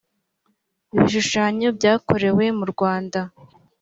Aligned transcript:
ibishushanyo 0.95 1.67
byakorewe 1.77 2.45
murwanda. 2.59 3.19